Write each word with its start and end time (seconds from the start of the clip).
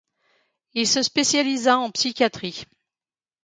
Il 0.73 0.87
se 0.87 1.03
spécialisa 1.03 1.77
en 1.77 1.91
psychiatrie. 1.91 2.63